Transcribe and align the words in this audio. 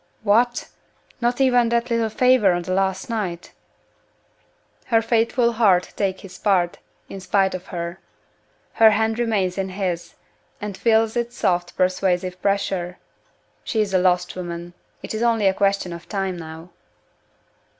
"What! 0.23 0.67
not 1.21 1.39
even 1.39 1.69
that 1.69 1.91
little 1.91 2.09
favor 2.09 2.53
on 2.53 2.63
the 2.63 2.73
last 2.73 3.07
night?" 3.07 3.51
Her 4.87 4.99
faithful 4.99 5.51
heart 5.51 5.93
takes 5.95 6.23
his 6.23 6.39
part, 6.39 6.79
in 7.07 7.19
spite 7.19 7.53
of 7.53 7.67
her. 7.67 7.99
Her 8.73 8.89
hand 8.89 9.19
remains 9.19 9.59
in 9.59 9.69
his, 9.69 10.15
and 10.59 10.75
feels 10.75 11.15
its 11.15 11.37
soft 11.37 11.77
persuasive 11.77 12.41
pressure. 12.41 12.97
She 13.63 13.79
is 13.79 13.93
a 13.93 13.99
lost 13.99 14.35
woman. 14.35 14.73
It 15.03 15.13
is 15.13 15.21
only 15.21 15.45
a 15.45 15.53
question 15.53 15.93
of 15.93 16.09
time 16.09 16.35
now! 16.35 16.71